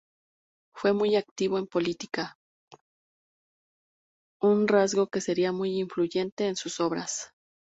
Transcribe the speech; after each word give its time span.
Fue 0.75 0.93
muy 0.93 1.15
activo 1.15 1.59
en 1.59 1.67
política, 1.67 2.35
un 4.41 4.67
rasgo 4.67 5.05
que 5.05 5.21
sería 5.21 5.51
muy 5.51 5.77
influyente 5.79 6.47
en 6.47 6.55
sus 6.55 6.79
obras. 6.79 7.29